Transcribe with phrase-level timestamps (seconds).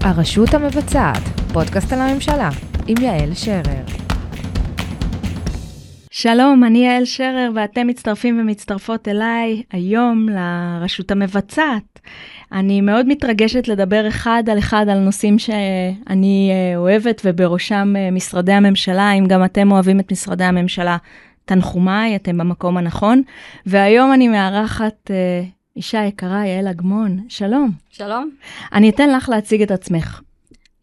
[0.00, 2.50] הרשות המבצעת, פודקאסט על הממשלה,
[2.86, 3.84] עם יעל שרר.
[6.10, 12.00] שלום, אני יעל שרר ואתם מצטרפים ומצטרפות אליי היום לרשות המבצעת.
[12.52, 18.52] אני מאוד מתרגשת לדבר אחד על אחד על נושאים שאני אה, אוהבת ובראשם אה, משרדי
[18.52, 20.96] הממשלה, אם גם אתם אוהבים את משרדי הממשלה.
[21.44, 23.22] תנחומיי, אתם במקום הנכון.
[23.66, 25.42] והיום אני מארחת אה,
[25.78, 27.24] אישה יקרה, יעל אגמון.
[27.28, 27.70] שלום.
[27.90, 28.30] שלום.
[28.72, 30.20] אני אתן לך להציג את עצמך.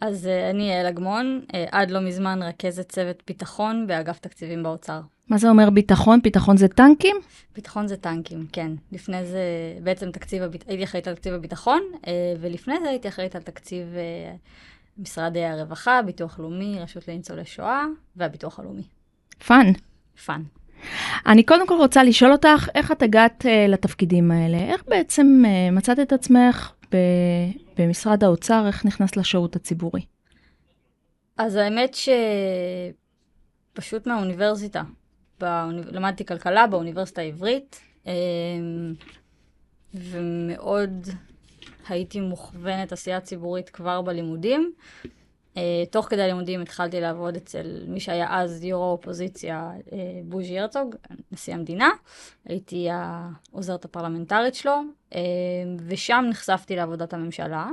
[0.01, 5.01] אז אה, אני יעל אגמון, אה, עד לא מזמן רכזת צוות ביטחון באגף תקציבים באוצר.
[5.29, 6.19] מה זה אומר ביטחון?
[6.23, 7.15] ביטחון זה טנקים?
[7.55, 8.71] ביטחון זה טנקים, כן.
[8.91, 9.39] לפני זה,
[9.83, 10.63] בעצם תקציב, הביט...
[10.67, 12.07] הייתי אחראית על תקציב הביטחון, אה,
[12.39, 17.85] ולפני זה הייתי אחראית על תקציב אה, משרדי הרווחה, ביטוח לאומי, רשות לניצולי שואה
[18.15, 18.83] והביטוח הלאומי.
[19.47, 19.71] Fun.
[20.25, 20.41] Fun.
[21.25, 24.57] אני קודם כל רוצה לשאול אותך, איך את הגעת אה, לתפקידים האלה?
[24.57, 30.01] איך בעצם אה, מצאת את עצמך ב- במשרד האוצר, איך נכנסת לשירות הציבורי?
[31.37, 31.95] אז האמת
[33.73, 34.83] שפשוט מהאוניברסיטה.
[35.39, 35.81] באוני...
[35.91, 38.09] למדתי כלכלה באוניברסיטה העברית, אמ,
[39.93, 41.07] ומאוד
[41.89, 44.71] הייתי מוכוונת עשייה ציבורית כבר בלימודים.
[45.55, 45.57] Uh,
[45.91, 49.91] תוך כדי הלימודים התחלתי לעבוד אצל מי שהיה אז יו"ר האופוזיציה, uh,
[50.25, 50.95] בוז'י הרצוג,
[51.31, 51.89] נשיא המדינה.
[52.45, 55.15] הייתי העוזרת הפרלמנטרית שלו, uh,
[55.87, 57.67] ושם נחשפתי לעבודת הממשלה,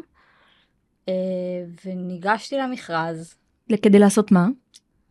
[1.84, 3.34] וניגשתי למכרז.
[3.82, 4.48] כדי לעשות מה?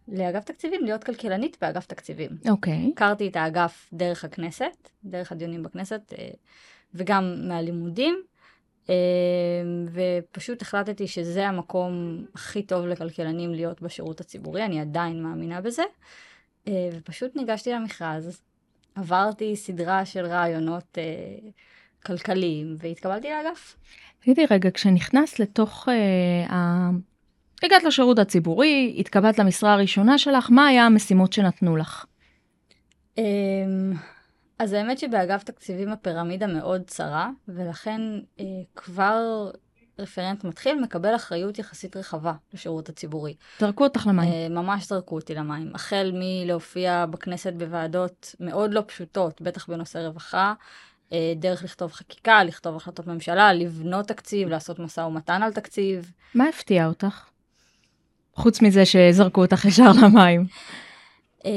[0.08, 2.30] לאגף תקציבים, להיות כלכלנית באגף תקציבים.
[2.50, 2.74] אוקיי.
[2.74, 2.92] Okay.
[2.94, 6.14] הכרתי את האגף דרך הכנסת, דרך הדיונים בכנסת,
[6.94, 8.24] וגם מהלימודים.
[8.90, 8.94] אמ,
[9.92, 15.84] ופשוט החלטתי שזה המקום הכי טוב לכלכלנים להיות בשירות הציבורי, אני עדיין מאמינה בזה.
[16.68, 18.42] אה, ופשוט ניגשתי למכרז,
[18.96, 21.04] עברתי סדרה של רעיונות אה,
[22.06, 23.76] כלכליים והתקבלתי לאגף.
[24.20, 26.90] תגידי רגע, כשנכנסת לתוך אה, ה...
[27.64, 32.06] הגעת לשירות הציבורי, התקבלת למשרה הראשונה שלך, מה היה המשימות שנתנו לך?
[34.62, 38.02] אז האמת שבאגף תקציבים הפירמידה מאוד צרה, ולכן
[38.40, 38.46] אה,
[38.76, 39.52] כבר
[40.00, 43.36] רפרנט מתחיל מקבל אחריות יחסית רחבה לשירות הציבורי.
[43.60, 44.34] זרקו אותך למים.
[44.34, 45.72] אה, ממש זרקו אותי למים.
[45.76, 50.54] החל מלהופיע בכנסת בוועדות מאוד לא פשוטות, בטח בנושא רווחה,
[51.14, 56.12] אה, דרך לכתוב חקיקה, לכתוב החלטות ממשלה, לבנות תקציב, לעשות משא ומתן על תקציב.
[56.36, 57.26] מה הפתיע אותך?
[58.36, 60.46] חוץ מזה שזרקו אותך ישר למים.
[61.46, 61.52] אה,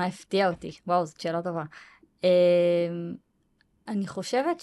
[0.00, 0.70] מה הפתיע אותי?
[0.86, 1.62] וואו, זאת שאלה טובה.
[2.20, 2.24] Uh,
[3.88, 4.62] אני חושבת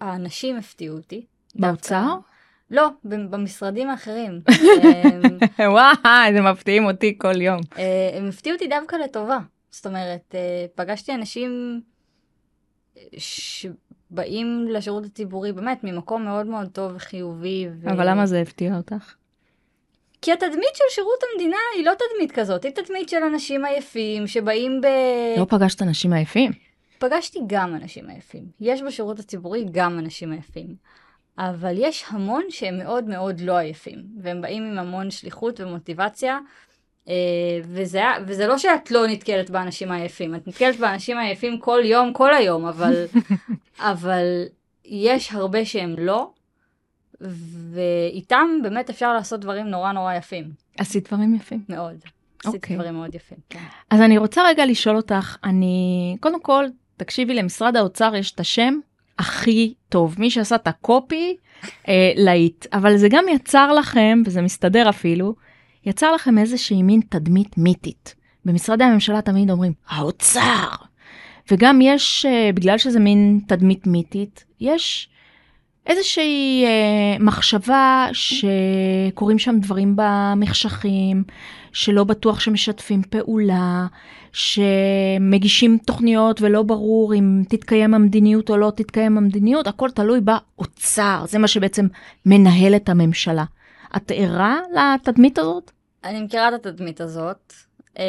[0.00, 1.26] שהאנשים הפתיעו אותי.
[1.54, 2.14] באוצר?
[2.70, 4.40] לא, במשרדים האחרים.
[5.72, 7.60] וואי, זה מפתיעים אותי כל יום.
[7.60, 7.78] Uh,
[8.14, 9.38] הם הפתיעו אותי דווקא לטובה.
[9.70, 11.80] זאת אומרת, uh, פגשתי אנשים
[13.16, 17.68] שבאים לשירות הציבורי באמת ממקום מאוד מאוד טוב וחיובי.
[17.80, 17.90] ו...
[17.90, 19.14] אבל למה זה הפתיע אותך?
[20.22, 24.80] כי התדמית של שירות המדינה היא לא תדמית כזאת, היא תדמית של אנשים עייפים שבאים
[24.80, 24.86] ב...
[25.38, 26.52] לא פגשת אנשים עייפים?
[26.98, 28.44] פגשתי גם אנשים עייפים.
[28.60, 30.74] יש בשירות הציבורי גם אנשים עייפים.
[31.38, 36.38] אבל יש המון שהם מאוד מאוד לא עייפים, והם באים עם המון שליחות ומוטיבציה,
[37.08, 37.14] אה,
[37.64, 42.34] וזה, וזה לא שאת לא נתקלת באנשים עייפים, את נתקלת באנשים עייפים כל יום, כל
[42.34, 43.04] היום, אבל,
[43.78, 44.44] אבל
[44.84, 46.30] יש הרבה שהם לא,
[47.20, 50.50] ואיתם באמת אפשר לעשות דברים נורא נורא יפים.
[50.78, 51.64] עשית דברים יפים?
[51.68, 51.94] מאוד.
[52.44, 52.56] עשית okay.
[52.56, 52.76] אוקיי.
[52.76, 53.58] דברים מאוד יפים, כן.
[53.90, 56.64] אז אני רוצה רגע לשאול אותך, אני, קודם כל,
[56.96, 58.74] תקשיבי, למשרד האוצר יש את השם
[59.18, 60.16] הכי טוב.
[60.18, 61.36] מי שעשה את הקופי,
[61.88, 62.66] אה, להיט.
[62.72, 65.34] אבל זה גם יצר לכם, וזה מסתדר אפילו,
[65.86, 68.14] יצר לכם איזושהי מין תדמית מיתית.
[68.44, 70.68] במשרדי הממשלה תמיד אומרים, האוצר!
[71.50, 75.08] וגם יש, אה, בגלל שזה מין תדמית מיתית, יש
[75.86, 81.24] איזושהי אה, מחשבה שקורים שם דברים במחשכים,
[81.72, 83.86] שלא בטוח שמשתפים פעולה,
[84.32, 91.38] שמגישים תוכניות ולא ברור אם תתקיים המדיניות או לא תתקיים המדיניות, הכל תלוי באוצר, זה
[91.38, 91.86] מה שבעצם
[92.26, 93.44] מנהל את הממשלה.
[93.96, 95.70] את ערה לתדמית הזאת?
[96.04, 97.52] אני מכירה את התדמית הזאת.
[97.98, 98.04] אה,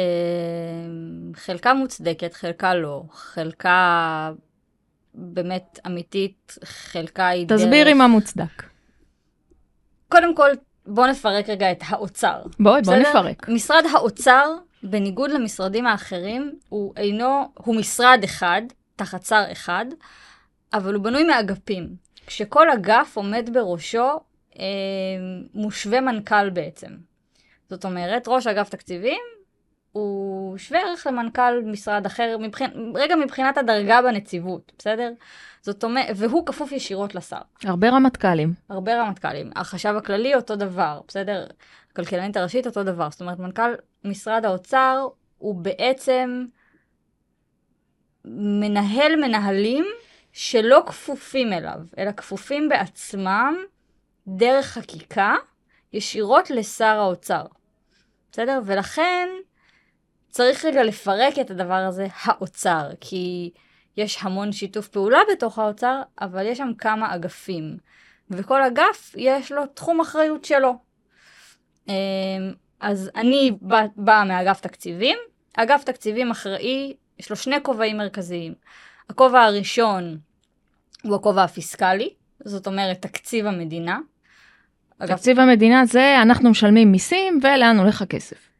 [1.34, 3.02] חלקה מוצדקת, חלקה לא.
[3.12, 4.30] חלקה
[5.14, 7.60] באמת אמיתית, חלקה היא דרך...
[7.60, 8.62] תסבירי מה מוצדק.
[10.08, 10.50] קודם כל,
[10.86, 12.42] בוא נפרק רגע את האוצר.
[12.60, 13.48] בואי, בוא נפרק.
[13.48, 18.62] משרד האוצר, בניגוד למשרדים האחרים, הוא אינו, הוא משרד אחד,
[18.96, 19.86] תחת שר אחד,
[20.72, 21.88] אבל הוא בנוי מאגפים.
[22.26, 24.20] כשכל אגף עומד בראשו
[24.58, 24.64] אה,
[25.54, 26.90] מושווה מנכ"ל בעצם.
[27.70, 29.20] זאת אומרת, ראש אגף תקציבים
[29.92, 32.92] הוא שווה ערך למנכ"ל משרד אחר, מבחינ...
[32.94, 35.12] רגע מבחינת הדרגה בנציבות, בסדר?
[35.62, 37.40] זאת אומרת, והוא כפוף ישירות לשר.
[37.64, 38.54] הרבה רמטכ"לים.
[38.68, 39.50] הרבה רמטכ"לים.
[39.56, 41.46] החשב הכללי אותו דבר, בסדר?
[41.92, 43.10] הכלכלנית הראשית אותו דבר.
[43.10, 43.70] זאת אומרת, מנכ"ל
[44.04, 45.06] משרד האוצר
[45.38, 46.44] הוא בעצם
[48.24, 49.84] מנהל מנהלים
[50.32, 53.56] שלא כפופים אליו, אלא כפופים בעצמם
[54.26, 55.34] דרך חקיקה
[55.92, 57.44] ישירות לשר האוצר.
[58.32, 58.60] בסדר?
[58.64, 59.28] ולכן
[60.30, 63.50] צריך רגע לפרק את הדבר הזה, האוצר, כי
[63.96, 67.76] יש המון שיתוף פעולה בתוך האוצר, אבל יש שם כמה אגפים,
[68.30, 70.78] וכל אגף יש לו תחום אחריות שלו.
[71.88, 71.94] אמ,
[72.80, 75.18] אז אני באה בא מאגף תקציבים,
[75.56, 78.54] אגף תקציבים אחראי, יש לו שני כובעים מרכזיים.
[79.10, 80.18] הכובע הראשון
[81.02, 82.10] הוא הכובע הפיסקלי,
[82.44, 83.98] זאת אומרת תקציב המדינה.
[85.06, 88.50] תקציב המדינה זה אנחנו משלמים מיסים ולאן הולך הכסף.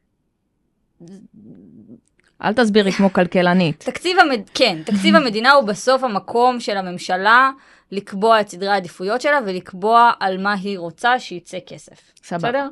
[2.45, 3.85] אל תסבירי כמו כלכלנית.
[3.91, 4.41] תקציב המד...
[4.55, 7.51] כן, תקציב המדינה הוא בסוף המקום של הממשלה
[7.93, 12.13] לקבוע את סדרי העדיפויות שלה ולקבוע על מה היא רוצה שיצא כסף.
[12.23, 12.49] סבבה.
[12.49, 12.69] בסדר?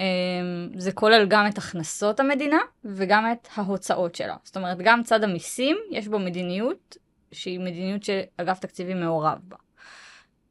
[0.00, 4.36] אמ, זה כולל גם את הכנסות המדינה וגם את ההוצאות שלה.
[4.44, 6.96] זאת אומרת, גם צד המיסים, יש בו מדיניות
[7.32, 9.56] שהיא מדיניות שאגף תקציבים מעורב בה.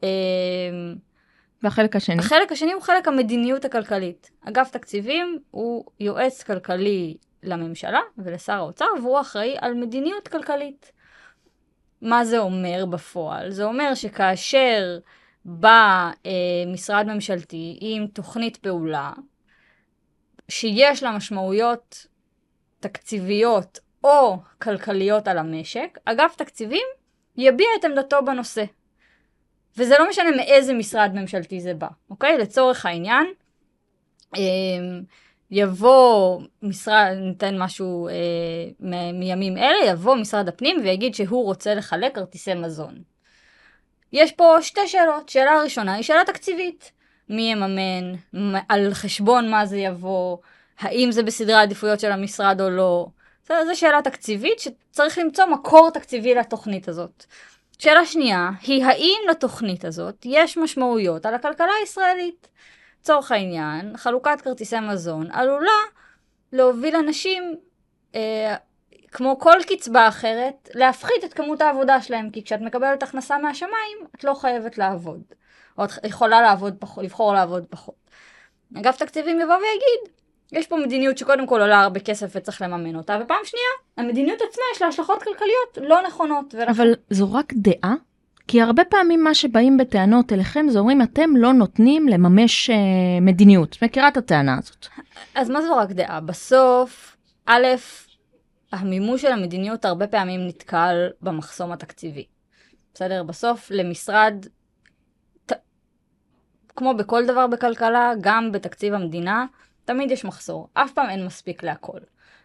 [0.04, 0.08] אמ,
[1.64, 2.20] והחלק השני.
[2.20, 4.32] החלק השני הוא חלק המדיניות הכלכלית.
[4.48, 10.92] אגף תקציבים הוא יועץ כלכלי לממשלה ולשר האוצר, והוא אחראי על מדיניות כלכלית.
[12.02, 13.52] מה זה אומר בפועל?
[13.52, 15.00] זה אומר שכאשר
[15.46, 16.32] בא אה,
[16.68, 19.12] משרד ממשלתי עם תוכנית פעולה,
[20.50, 22.06] שיש לה משמעויות
[22.80, 26.88] תקציביות או כלכליות על המשק, אגף תקציבים
[27.38, 28.64] יביע את עמדתו בנושא.
[29.78, 32.38] וזה לא משנה מאיזה משרד ממשלתי זה בא, אוקיי?
[32.38, 33.28] לצורך העניין,
[34.36, 34.42] אה,
[35.52, 38.14] יבוא משרד, ניתן משהו אה,
[38.80, 43.02] מ- מימים אלה, יבוא משרד הפנים ויגיד שהוא רוצה לחלק כרטיסי מזון.
[44.14, 45.30] יש פה שתי שאלות.
[45.30, 46.92] שאלה הראשונה היא שאלה תקציבית.
[47.30, 48.14] מי יממן,
[48.70, 50.38] על חשבון מה זה יבוא,
[50.80, 53.08] האם זה בסדרי העדיפויות של המשרד או לא.
[53.48, 57.26] זו שאלה תקציבית שצריך למצוא מקור תקציבי לתוכנית הזאת.
[57.80, 62.48] שאלה שנייה היא האם לתוכנית הזאת יש משמעויות על הכלכלה הישראלית.
[63.02, 65.80] לצורך העניין, חלוקת כרטיסי מזון עלולה
[66.52, 67.56] להוביל אנשים,
[68.16, 68.56] אה,
[69.12, 74.24] כמו כל קצבה אחרת, להפחית את כמות העבודה שלהם, כי כשאת מקבלת הכנסה מהשמיים, את
[74.24, 75.22] לא חייבת לעבוד.
[75.78, 77.96] או את יכולה לעבוד פחות, לבחור לעבוד פחות.
[78.78, 80.16] אגף תקציבים יבוא ויגיד,
[80.52, 83.66] יש פה מדיניות שקודם כל עולה הרבה כסף וצריך לממן אותה, ופעם שנייה,
[83.98, 86.56] המדיניות עצמה יש לה השלכות כלכליות לא נכונות.
[86.56, 86.72] ולכן...
[86.72, 87.94] אבל זו רק דעה?
[88.52, 92.76] כי הרבה פעמים מה שבאים בטענות אליכם זה אומרים אתם לא נותנים לממש אה,
[93.22, 93.78] מדיניות.
[93.82, 94.88] מכירה את הטענה הזאת.
[95.36, 96.20] אז מה זו רק דעה?
[96.20, 97.68] בסוף, א',
[98.72, 102.26] המימוש של המדיניות הרבה פעמים נתקל במחסום התקציבי.
[102.94, 103.24] בסדר?
[103.24, 104.46] בסוף למשרד,
[105.46, 105.54] ת...
[106.76, 109.46] כמו בכל דבר בכלכלה, גם בתקציב המדינה,
[109.86, 110.68] תמיד יש מחסור.
[110.74, 112.00] אף פעם אין מספיק להכל.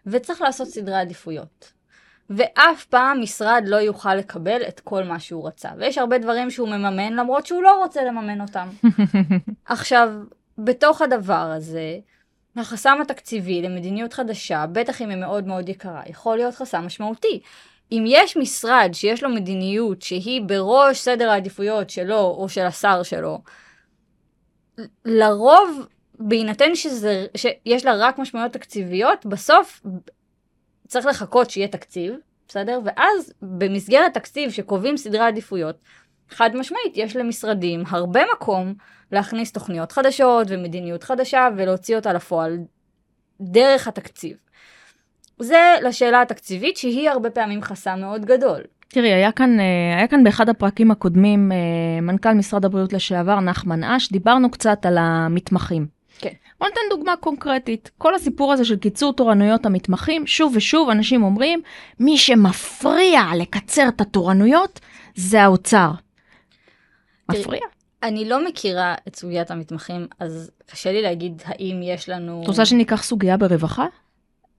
[0.06, 1.72] וצריך לעשות סדרי עדיפויות.
[2.30, 5.68] ואף פעם משרד לא יוכל לקבל את כל מה שהוא רצה.
[5.78, 8.68] ויש הרבה דברים שהוא מממן למרות שהוא לא רוצה לממן אותם.
[9.64, 10.08] עכשיו,
[10.58, 11.98] בתוך הדבר הזה,
[12.56, 17.40] החסם התקציבי למדיניות חדשה, בטח אם היא מאוד מאוד יקרה, יכול להיות חסם משמעותי.
[17.92, 23.40] אם יש משרד שיש לו מדיניות שהיא בראש סדר העדיפויות שלו או של השר שלו,
[25.04, 25.86] לרוב,
[26.18, 29.82] בהינתן שזה, שיש לה רק משמעויות תקציביות, בסוף
[30.86, 32.14] צריך לחכות שיהיה תקציב,
[32.48, 32.80] בסדר?
[32.84, 35.76] ואז במסגרת תקציב שקובעים סדרי עדיפויות,
[36.30, 38.74] חד משמעית יש למשרדים הרבה מקום
[39.12, 42.58] להכניס תוכניות חדשות ומדיניות חדשה ולהוציא אותה לפועל
[43.40, 44.36] דרך התקציב.
[45.38, 48.60] זה לשאלה התקציבית שהיא הרבה פעמים חסם מאוד גדול.
[48.88, 49.56] תראי, היה כאן,
[49.96, 51.52] היה כאן באחד הפרקים הקודמים
[52.02, 55.95] מנכ"ל משרד הבריאות לשעבר נחמן אש, דיברנו קצת על המתמחים.
[56.60, 57.90] בוא ניתן דוגמה קונקרטית.
[57.98, 61.62] כל הסיפור הזה של קיצור תורנויות המתמחים, שוב ושוב אנשים אומרים,
[62.00, 64.80] מי שמפריע לקצר את התורנויות
[65.14, 65.90] זה האוצר.
[67.30, 67.60] מפריע.
[68.02, 72.40] אני לא מכירה את סוגיית המתמחים, אז קשה לי להגיד האם יש לנו...
[72.42, 73.86] את רוצה שניקח סוגיה ברווחה?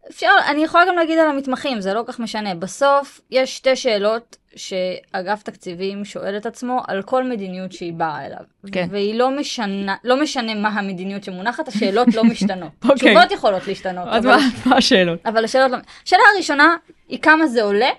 [0.09, 2.55] אפשר, אני יכולה גם להגיד על המתמחים, זה לא כך משנה.
[2.55, 8.39] בסוף יש שתי שאלות שאגף תקציבים שואל את עצמו על כל מדיניות שהיא באה אליו.
[8.71, 8.87] כן.
[8.91, 12.71] והיא לא משנה, לא משנה מה המדיניות שמונחת, השאלות לא משתנות.
[12.89, 12.95] אוקיי.
[12.95, 14.07] תשובות יכולות להשתנות.
[14.11, 15.19] אז אבל, מה מה השאלות?
[15.25, 15.77] אבל השאלות לא...
[16.05, 16.75] השאלה הראשונה
[17.07, 17.89] היא כמה זה עולה,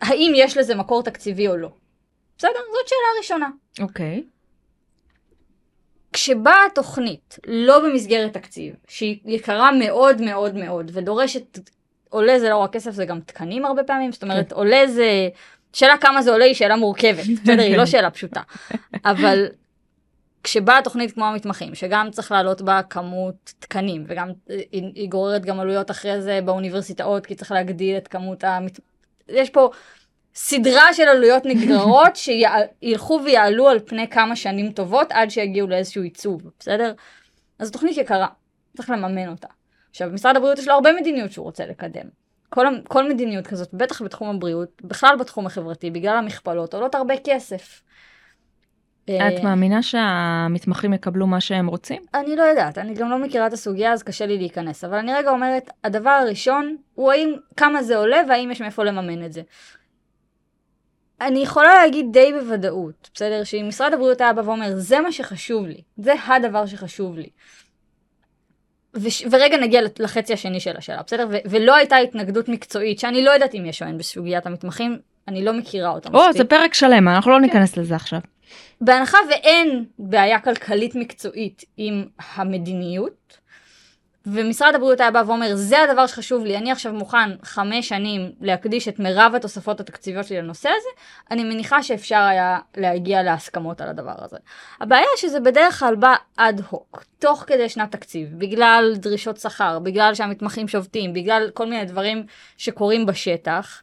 [0.00, 1.68] האם יש לזה מקור תקציבי או לא.
[2.38, 2.50] בסדר?
[2.72, 3.50] זאת שאלה ראשונה.
[3.80, 4.22] אוקיי.
[6.12, 11.58] כשבאה תוכנית לא במסגרת תקציב, שהיא יקרה מאוד מאוד מאוד ודורשת,
[12.10, 15.28] עולה זה לא רק כסף, זה גם תקנים הרבה פעמים, זאת אומרת, עולה זה,
[15.72, 17.62] שאלה כמה זה עולה היא שאלה מורכבת, בסדר?
[17.62, 18.40] היא לא שאלה פשוטה.
[19.04, 19.46] אבל
[20.44, 25.60] כשבאה תוכנית כמו המתמחים, שגם צריך לעלות בה כמות תקנים, וגם היא, היא גוררת גם
[25.60, 28.80] עלויות אחרי זה באוניברסיטאות, כי צריך להגדיל את כמות המת...
[29.28, 29.70] יש פה
[30.34, 32.16] סדרה של עלויות נגררות
[32.82, 36.92] שילכו ויעלו על פני כמה שנים טובות עד שיגיעו לאיזשהו עיצוב, בסדר?
[37.58, 38.26] אז תוכנית יקרה,
[38.76, 39.48] צריך לממן אותה.
[39.90, 42.21] עכשיו, משרד הבריאות יש לו הרבה מדיניות שהוא רוצה לקדם.
[42.54, 47.82] כל, כל מדיניות כזאת, בטח בתחום הבריאות, בכלל בתחום החברתי, בגלל המכפלות, עולות הרבה כסף.
[49.04, 52.02] את אה, מאמינה שהמתמחים יקבלו מה שהם רוצים?
[52.14, 55.14] אני לא יודעת, אני גם לא מכירה את הסוגיה אז קשה לי להיכנס, אבל אני
[55.14, 59.42] רגע אומרת, הדבר הראשון הוא האם, כמה זה עולה והאם יש מאיפה לממן את זה.
[61.20, 63.44] אני יכולה להגיד די בוודאות, בסדר?
[63.44, 67.28] שאם משרד הבריאות היה בא ואומר, זה מה שחשוב לי, זה הדבר שחשוב לי.
[68.94, 69.24] וש...
[69.30, 71.26] ורגע נגיע לחצי השני של השאלה, בסדר?
[71.30, 71.36] ו...
[71.44, 75.52] ולא הייתה התנגדות מקצועית, שאני לא יודעת אם יש או אין בסוגיית המתמחים, אני לא
[75.52, 76.36] מכירה אותה או, מספיק.
[76.36, 78.20] זה פרק שלם, אנחנו לא ניכנס לזה עכשיו.
[78.80, 83.38] בהנחה ואין בעיה כלכלית מקצועית עם המדיניות,
[84.26, 88.88] ומשרד הבריאות היה בא ואומר, זה הדבר שחשוב לי, אני עכשיו מוכן חמש שנים להקדיש
[88.88, 90.88] את מירב התוספות התקציביות שלי לנושא הזה,
[91.30, 94.36] אני מניחה שאפשר היה להגיע להסכמות על הדבר הזה.
[94.80, 100.14] הבעיה שזה בדרך כלל בא אד הוק, תוך כדי שנת תקציב, בגלל דרישות שכר, בגלל
[100.14, 102.26] שהמתמחים שובתים, בגלל כל מיני דברים
[102.56, 103.82] שקורים בשטח.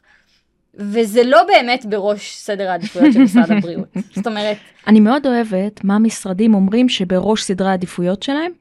[0.74, 3.88] וזה לא באמת בראש סדר העדיפויות של משרד הבריאות.
[4.16, 4.56] זאת אומרת,
[4.86, 8.52] אני מאוד אוהבת מה משרדים אומרים שבראש סדרי העדיפויות שלהם.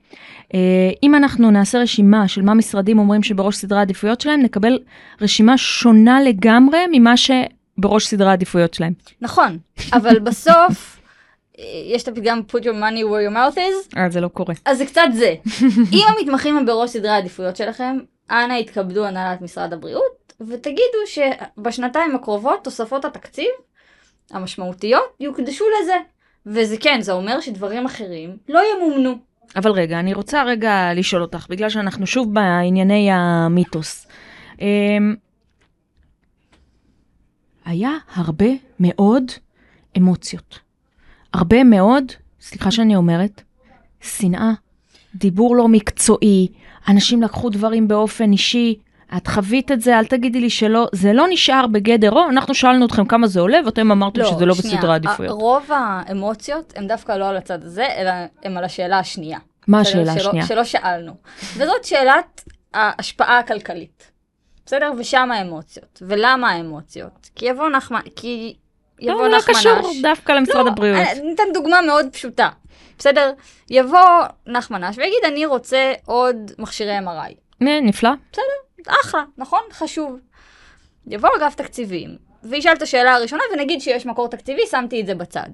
[0.54, 0.60] אה,
[1.04, 4.80] אם אנחנו נעשה רשימה של מה משרדים אומרים שבראש סדרי העדיפויות שלהם, נקבל
[5.22, 8.94] רשימה שונה לגמרי ממה שבראש סדרי העדיפויות שלהם.
[9.22, 9.58] נכון,
[9.94, 11.00] אבל בסוף,
[11.60, 14.54] אה, יש את הפתגם put your money where your mouth is, אה, זה לא קורה.
[14.66, 15.36] אז זה קצת זה.
[15.94, 17.98] אם המתמחים הם בראש סדרי העדיפויות שלכם,
[18.32, 23.50] אנא יתכבדו הנהלת משרד הבריאות, ותגידו שבשנתיים הקרובות תוספות התקציב
[24.32, 25.96] המשמעותיות יוקדשו לזה.
[26.46, 29.29] וזה כן, זה אומר שדברים אחרים לא ימומנו.
[29.56, 34.08] אבל רגע, אני רוצה רגע לשאול אותך, בגלל שאנחנו שוב בענייני המיתוס.
[34.62, 35.16] אמ,
[37.66, 39.24] היה הרבה מאוד
[39.98, 40.60] אמוציות.
[41.34, 42.04] הרבה מאוד,
[42.42, 43.44] סליחה שאני אומרת,
[44.02, 44.52] שנאה,
[45.16, 46.48] דיבור לא מקצועי,
[46.88, 48.76] אנשים לקחו דברים באופן אישי,
[49.18, 52.86] את חווית את זה, אל תגידי לי שלא, זה לא נשאר בגדר, או, אנחנו שאלנו
[52.86, 55.42] אתכם כמה זה עולה, ואתם אמרתם שזה לא שנייה, בסדרי העדיפויות.
[55.42, 58.12] רוב האמוציות הם דווקא לא על הצד הזה, אלא
[58.44, 59.40] הם על השאלה השנייה.
[59.68, 60.02] מה בסדר?
[60.02, 60.46] השאלה שלא- השנייה?
[60.46, 61.14] שלא שאלנו.
[61.58, 64.12] וזאת שאלת ההשפעה הכלכלית.
[64.66, 64.92] בסדר?
[64.98, 66.02] ושם האמוציות.
[66.08, 67.30] ולמה האמוציות?
[67.36, 68.56] כי יבוא נחמן, כי
[69.00, 70.02] יבוא לא, לא נחמן קשור אש.
[70.02, 71.08] דווקא למשרד לא, הבריאות.
[71.12, 72.50] אני אתן דוגמה מאוד פשוטה.
[72.98, 73.32] בסדר?
[73.70, 74.00] יבוא
[74.48, 77.34] נחמן אש ויגיד, אני רוצה עוד מכשירי MRI.
[77.62, 78.10] נפלא.
[78.88, 79.62] אחלה, נכון?
[79.72, 80.20] חשוב.
[81.08, 85.50] יבוא אגף תקציבים, וישאל את השאלה הראשונה, ונגיד שיש מקור תקציבי, שמתי את זה בצד.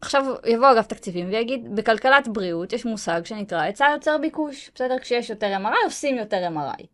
[0.00, 4.70] עכשיו יבוא אגף תקציבים ויגיד, בכלכלת בריאות יש מושג שנקרא היצע יוצר ביקוש.
[4.74, 4.98] בסדר?
[4.98, 6.84] כשיש יותר MRI, עושים יותר MRI.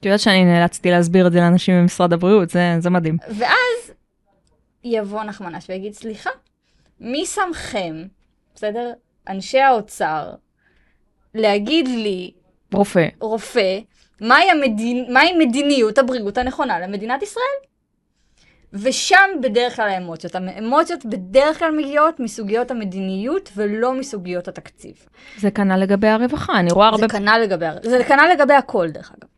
[0.00, 3.16] את יודעת שאני נאלצתי להסביר את זה לאנשים במשרד הבריאות, זה, זה מדהים.
[3.28, 3.92] ואז
[4.84, 6.30] יבוא נחמן אש ויגיד, סליחה,
[7.00, 8.04] מי שמכם,
[8.54, 8.92] בסדר?
[9.28, 10.34] אנשי האוצר,
[11.34, 12.32] להגיד לי,
[12.72, 13.08] רופא.
[13.20, 13.78] רופא,
[14.20, 15.12] מהי, המדינ...
[15.12, 17.72] מהי מדיניות הבריאות הנכונה למדינת ישראל?
[18.72, 20.34] ושם בדרך כלל האמוציות.
[20.34, 24.94] האמוציות בדרך כלל מגיעות מסוגיות המדיניות ולא מסוגיות התקציב.
[25.38, 26.98] זה כנ"ל לגבי הרווחה, אני רואה הרבה...
[26.98, 29.28] זה כנ"ל לגבי, זה כנ"ל לגבי הכל דרך אגב.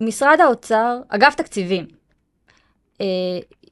[0.00, 1.86] משרד האוצר, אגף תקציבים,
[3.00, 3.06] אה,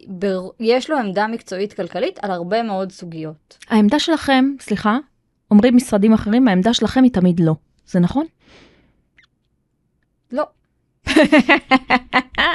[0.06, 3.58] בר, יש לו עמדה מקצועית כלכלית על הרבה מאוד סוגיות.
[3.68, 4.99] העמדה שלכם, סליחה,
[5.50, 7.54] אומרים משרדים אחרים, העמדה שלכם היא תמיד לא.
[7.87, 8.26] זה נכון?
[10.33, 10.45] לא,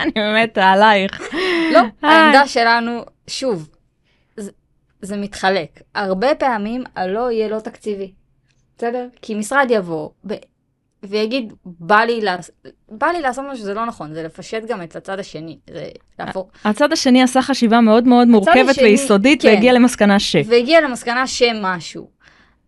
[0.02, 1.34] אני באמת עלייך.
[1.74, 1.80] לא.
[2.08, 3.70] העמדה שלנו, שוב,
[4.38, 4.52] זה,
[5.02, 5.82] זה מתחלק.
[5.96, 8.12] הרבה פעמים הלא יהיה לא תקציבי.
[8.78, 9.08] בסדר?
[9.22, 10.34] כי משרד יבוא ב,
[11.04, 12.52] ויגיד, בא לי, לעש...
[12.90, 15.60] בא לי לעשות משהו שזה לא נכון, זה לפשט גם את הצד השני.
[15.70, 15.88] זה
[16.20, 16.50] להפוך...
[16.66, 19.48] הצד השני עשה חשיבה מאוד מאוד מורכבת השני, ויסודית כן.
[19.48, 20.36] והגיע למסקנה ש...
[20.46, 22.10] והגיע למסקנה שמשהו.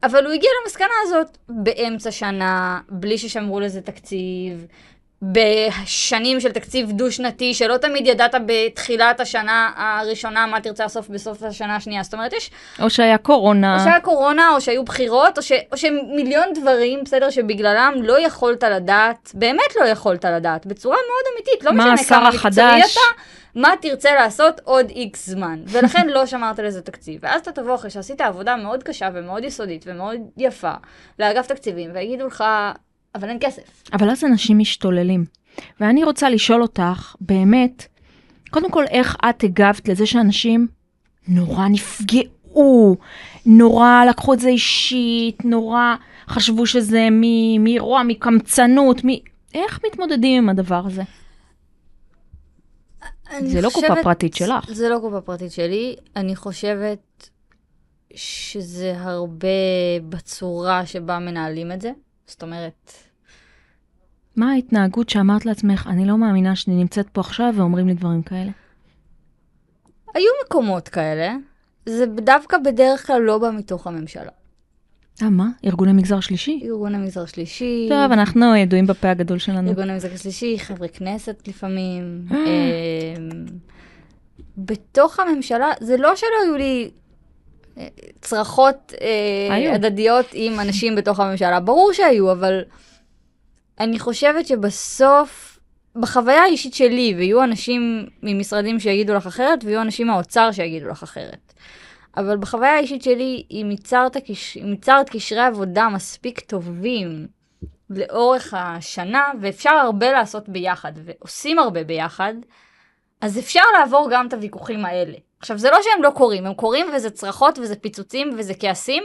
[0.03, 4.65] אבל הוא הגיע למסקנה הזאת באמצע שנה, בלי ששמרו לזה תקציב,
[5.21, 11.75] בשנים של תקציב דו-שנתי, שלא תמיד ידעת בתחילת השנה הראשונה מה תרצה לעשות בסוף השנה
[11.75, 12.03] השנייה.
[12.03, 13.75] זאת אומרת, יש או שהיה קורונה.
[13.75, 18.63] או שהיה קורונה, או שהיו בחירות, או, ש, או שמיליון דברים, בסדר, שבגללם לא יכולת
[18.63, 22.91] לדעת, באמת לא יכולת לדעת, בצורה מאוד אמיתית, לא מה משנה השר כמה מקצועי החדש?
[22.91, 23.21] אתה,
[23.55, 25.59] מה תרצה לעשות עוד איקס זמן.
[25.67, 27.19] ולכן לא שמרת לזה תקציב.
[27.23, 30.73] ואז אתה תבוא אחרי שעשית עבודה מאוד קשה ומאוד יסודית ומאוד יפה
[31.19, 32.43] לאגף תקציבים, ויגידו לך,
[33.15, 33.83] אבל אין כסף.
[33.93, 35.25] אבל אז אנשים משתוללים.
[35.79, 37.85] ואני רוצה לשאול אותך, באמת,
[38.49, 40.67] קודם כל, איך את הגבת לזה שאנשים
[41.27, 42.97] נורא נפגעו,
[43.45, 45.95] נורא לקחו את זה אישית, נורא
[46.27, 47.07] חשבו שזה
[47.59, 49.09] מרוע, מקמצנות, מ...
[49.53, 51.03] איך מתמודדים עם הדבר הזה?
[53.45, 54.73] זה לא קופה פרטית שלך.
[54.73, 55.95] זה לא קופה פרטית שלי.
[56.15, 57.29] אני חושבת
[58.15, 59.47] שזה הרבה
[60.09, 61.91] בצורה שבה מנהלים את זה.
[62.27, 62.93] זאת אומרת,
[64.35, 68.51] מה ההתנהגות שאמרת לעצמך, אני לא מאמינה שאני נמצאת פה עכשיו ואומרים לי דברים כאלה?
[70.13, 71.35] היו מקומות כאלה,
[71.85, 74.31] זה דווקא בדרך כלל לא בא מתוך הממשלה.
[75.21, 75.47] אה, מה?
[75.65, 76.61] ארגוני מגזר שלישי?
[76.63, 79.69] ארגון המגזר שלישי, טוב, אנחנו ידועים בפה הגדול שלנו.
[79.69, 82.25] ארגון המגזר השלישי, חברי כנסת לפעמים.
[82.31, 82.37] אה.
[82.37, 83.45] אמ,
[84.57, 86.91] בתוך הממשלה, זה לא שלא היו לי
[87.77, 87.87] אה,
[88.21, 89.75] צרחות אה.
[89.75, 92.61] הדדיות עם אנשים בתוך הממשלה, ברור שהיו, אבל
[93.79, 95.59] אני חושבת שבסוף,
[95.95, 101.50] בחוויה האישית שלי, ויהיו אנשים ממשרדים שיגידו לך אחרת, ויהיו אנשים מהאוצר שיגידו לך אחרת.
[102.17, 104.17] אבל בחוויה האישית שלי, אם ייצרת.
[104.63, 107.27] אם ייצרת קשרי עבודה מספיק טובים
[107.89, 112.33] לאורך השנה, ואפשר הרבה לעשות ביחד, ועושים הרבה ביחד,
[113.21, 115.17] אז אפשר לעבור גם את הוויכוחים האלה.
[115.39, 119.03] עכשיו, זה לא שהם לא קורים, הם קורים וזה צרחות וזה פיצוצים וזה כעסים,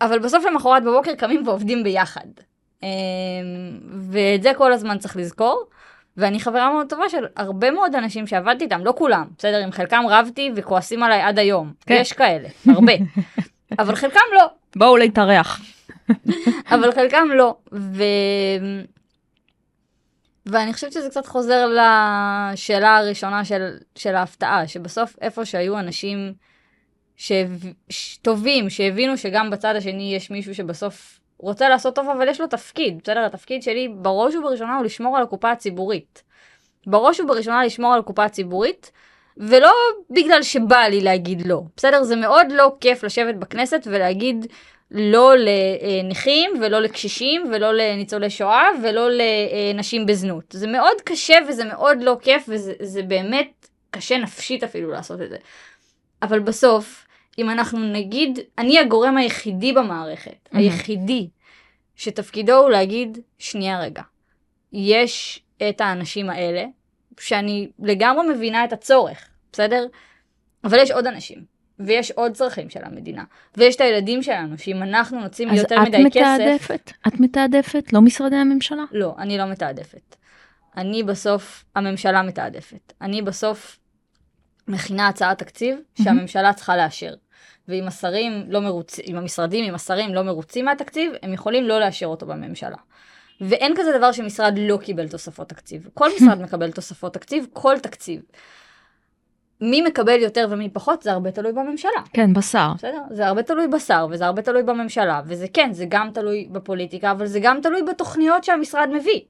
[0.00, 2.26] אבל בסוף למחרת בבוקר קמים ועובדים ביחד.
[2.82, 2.88] אמ,
[4.10, 5.64] ואת זה כל הזמן צריך לזכור.
[6.16, 10.02] ואני חברה מאוד טובה של הרבה מאוד אנשים שעבדתי איתם, לא כולם, בסדר, עם חלקם
[10.08, 11.72] רבתי וכועסים עליי עד היום.
[11.86, 11.94] כן.
[12.00, 12.92] יש כאלה, הרבה.
[13.78, 14.46] אבל חלקם לא.
[14.76, 15.60] בואו להתארח.
[16.74, 17.56] אבל חלקם לא.
[17.72, 18.02] ו...
[20.46, 26.32] ואני חושבת שזה קצת חוזר לשאלה הראשונה של, של ההפתעה, שבסוף איפה שהיו אנשים
[27.16, 27.64] שהב...
[27.88, 28.16] ש...
[28.16, 33.00] טובים, שהבינו שגם בצד השני יש מישהו שבסוף רוצה לעשות טוב, אבל יש לו תפקיד,
[33.02, 33.24] בסדר?
[33.24, 36.22] התפקיד שלי בראש ובראשונה הוא לשמור על הקופה הציבורית.
[36.86, 38.90] בראש ובראשונה לשמור על הקופה הציבורית,
[39.36, 39.72] ולא
[40.10, 41.62] בגלל שבא לי להגיד לא.
[41.76, 42.02] בסדר?
[42.02, 44.46] זה מאוד לא כיף לשבת בכנסת ולהגיד
[44.90, 50.44] לא לנכים ולא לקשישים ולא לניצולי שואה ולא לנשים בזנות.
[50.50, 55.30] זה מאוד קשה וזה מאוד לא כיף וזה זה באמת קשה נפשית אפילו לעשות את
[55.30, 55.36] זה.
[56.22, 57.03] אבל בסוף,
[57.38, 60.58] אם אנחנו נגיד, אני הגורם היחידי במערכת, Mhm.
[60.58, 61.28] היחידי,
[61.96, 64.02] שתפקידו הוא להגיד, שנייה רגע,
[64.72, 66.64] יש את האנשים האלה,
[67.20, 69.86] שאני לגמרי מבינה את הצורך, בסדר?
[70.64, 71.54] אבל יש עוד אנשים.
[71.78, 73.24] ויש עוד צרכים של המדינה,
[73.56, 76.20] ויש את הילדים שלנו, שאם אנחנו נוציא אז יותר את מדי כסף...
[76.20, 76.92] מתעדפת?
[77.08, 77.92] את מתעדפת?
[77.92, 78.84] לא משרדי הממשלה?
[78.92, 80.16] לא, אני לא מתעדפת.
[80.76, 82.92] אני בסוף, הממשלה מתעדפת.
[83.00, 83.78] אני בסוף
[84.68, 87.14] מכינה הצעת תקציב שהממשלה צריכה לאשר.
[87.68, 92.06] ואם השרים לא מרוצים, אם המשרדים, אם השרים לא מרוצים מהתקציב, הם יכולים לא לאשר
[92.06, 92.76] אותו בממשלה.
[93.40, 95.88] ואין כזה דבר שמשרד לא קיבל תוספות תקציב.
[95.94, 98.20] כל משרד מקבל תוספות תקציב, כל תקציב.
[99.60, 101.90] מי מקבל יותר ומי פחות, זה הרבה תלוי בממשלה.
[102.12, 102.72] כן, בשר.
[102.76, 103.02] בסדר?
[103.10, 107.26] זה הרבה תלוי בשר, וזה הרבה תלוי בממשלה, וזה כן, זה גם תלוי בפוליטיקה, אבל
[107.26, 109.20] זה גם תלוי בתוכניות שהמשרד מביא.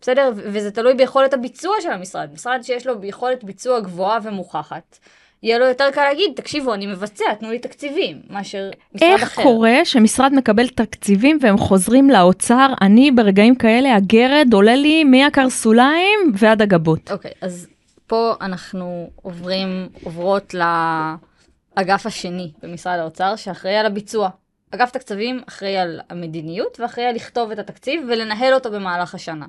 [0.00, 0.30] בסדר?
[0.34, 2.30] וזה תלוי ביכולת הביצוע של המשרד.
[2.32, 4.98] משרד שיש לו יכולת ביצוע גבוהה ומוכחת,
[5.44, 9.42] יהיה לו יותר קל להגיד, תקשיבו, אני מבצע, תנו לי תקציבים, מאשר משרד איך אחר.
[9.42, 16.62] קורה שמשרד מקבל תקציבים והם חוזרים לאוצר, אני ברגעים כאלה, הגרד עולה לי מהקרסוליים ועד
[16.62, 17.10] הגבות.
[17.10, 17.66] אוקיי, אז
[18.06, 24.28] פה אנחנו עוברים, עוברות לאגף השני במשרד האוצר, שאחראי על הביצוע.
[24.70, 29.46] אגף תקציבים אחראי על המדיניות ואחראי על לכתוב את התקציב ולנהל אותו במהלך השנה.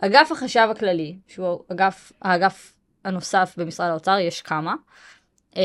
[0.00, 2.75] אגף החשב הכללי, שהוא אגף, האגף
[3.06, 4.74] הנוסף במשרד האוצר, יש כמה,
[5.56, 5.62] אה,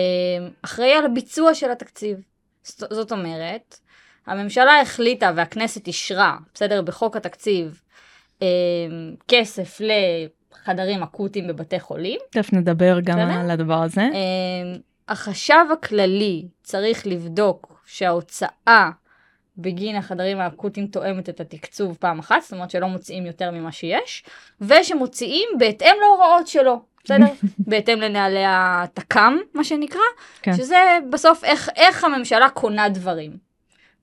[0.61, 2.17] אחראי על הביצוע של התקציב.
[2.63, 3.77] זאת אומרת,
[4.27, 7.81] הממשלה החליטה והכנסת אישרה, בסדר, בחוק התקציב,
[8.41, 8.47] אה,
[9.27, 12.19] כסף לחדרים אקוטיים בבתי חולים.
[12.29, 13.39] תכף נדבר גם בסדר?
[13.39, 14.01] על הדבר הזה.
[14.01, 18.89] אה, החשב הכללי צריך לבדוק שההוצאה
[19.57, 24.23] בגין החדרים האקוטיים תואמת את התקצוב פעם אחת, זאת אומרת שלא מוציאים יותר ממה שיש,
[24.61, 27.25] ושמוציאים בהתאם להוראות שלו, בסדר?
[27.59, 30.01] בהתאם לנהלי התק"ם, מה שנקרא,
[30.41, 30.53] כן.
[30.53, 33.37] שזה בסוף איך, איך הממשלה קונה דברים.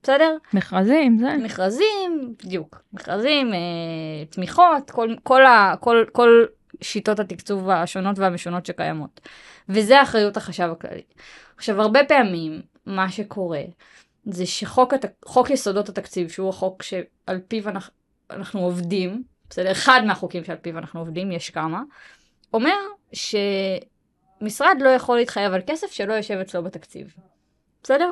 [0.03, 0.37] בסדר?
[0.53, 1.37] מכרזים, זה.
[1.45, 3.59] מכרזים, בדיוק, מכרזים, אה,
[4.31, 6.45] תמיכות, כל, כל, ה, כל, כל
[6.81, 9.21] שיטות התקצוב השונות והמשונות שקיימות.
[9.69, 11.03] וזה אחריות החשב הכללי.
[11.57, 13.63] עכשיו, הרבה פעמים מה שקורה
[14.25, 15.05] זה שחוק הת...
[15.51, 17.93] יסודות התקציב, שהוא החוק שעל פיו אנחנו,
[18.31, 19.73] אנחנו עובדים, בסדר?
[19.73, 21.83] אחד מהחוקים שעל פיו אנחנו עובדים, יש כמה,
[22.55, 22.77] אומר
[23.13, 27.15] שמשרד לא יכול להתחייב על כסף שלא יושב אצלו בתקציב.
[27.83, 28.11] בסדר?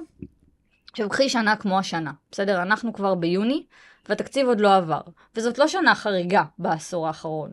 [0.91, 2.63] עכשיו קחי שנה כמו השנה, בסדר?
[2.63, 3.65] אנחנו כבר ביוני,
[4.09, 5.01] והתקציב עוד לא עבר.
[5.35, 7.51] וזאת לא שנה חריגה בעשור האחרון.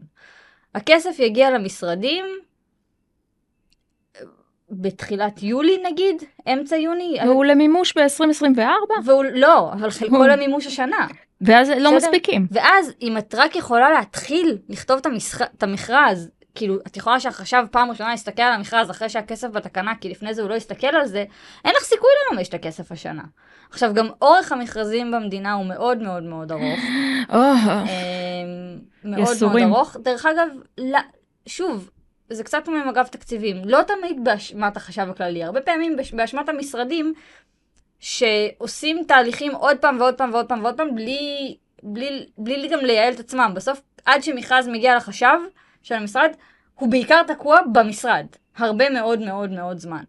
[0.75, 2.25] הכסף יגיע למשרדים
[4.69, 7.17] בתחילת יולי נגיד, אמצע יוני.
[7.25, 11.07] והוא למימוש ב-2024, והוא לא, אבל חלקו למימוש השנה.
[11.41, 11.97] ואז לא בסדר?
[11.97, 12.47] מספיקים.
[12.51, 15.41] ואז אם את רק יכולה להתחיל לכתוב את, המשח...
[15.41, 20.09] את המכרז, כאילו, את יכולה שהחשב פעם ראשונה יסתכל על המכרז אחרי שהכסף בתקנה, כי
[20.09, 21.25] לפני זה הוא לא יסתכל על זה,
[21.65, 23.23] אין לך סיכוי לממש את הכסף השנה.
[23.69, 26.79] עכשיו, גם אורך המכרזים במדינה הוא מאוד מאוד מאוד ארוך.
[27.83, 29.61] אמ, מאוד מאוד.
[29.61, 29.97] ארוך.
[30.03, 30.47] דרך אגב,
[31.45, 31.89] שוב,
[32.29, 37.13] זה קצת עם אגף תקציבים, לא תמיד באשמת החשב הכללי, הרבה פעמים באשמת המשרדים
[37.99, 43.13] שעושים תהליכים עוד פעם ועוד פעם ועוד פעם ועוד פעם בלי, בלי, בלי גם לייעל
[43.13, 43.51] את עצמם.
[43.55, 45.37] בסוף, עד שמכרז מגיע לחשב
[45.83, 46.29] של המשרד,
[46.75, 48.25] הוא בעיקר תקוע במשרד,
[48.57, 50.03] הרבה מאוד מאוד מאוד זמן.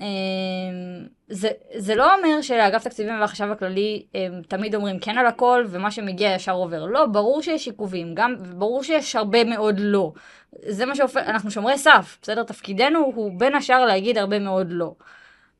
[0.00, 5.64] אמ, זה, זה לא אומר שלאגף תקציבים והחשב הכללי הם תמיד אומרים כן על הכל
[5.68, 6.86] ומה שמגיע ישר עובר.
[6.86, 10.12] לא, ברור שיש עיכובים, גם ברור שיש הרבה מאוד לא.
[10.52, 12.42] זה מה שהופך, אנחנו שומרי סף, בסדר?
[12.42, 14.94] תפקידנו הוא בין השאר להגיד הרבה מאוד לא.